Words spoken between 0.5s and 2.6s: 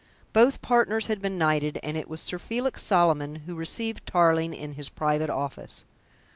partners had been knighted, and it was Sir